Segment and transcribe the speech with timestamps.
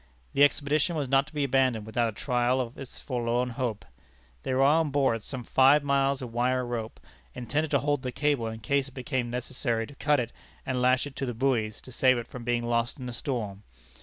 [0.33, 3.85] The expedition was not to be abandoned without a trial of this forlorn hope.
[4.41, 6.99] There were on board some five miles of wire rope,
[7.35, 10.33] intended to hold the cable in case it became necessary to cut it
[10.65, 13.61] and lash it to the buoys, to save it from being lost in a storm.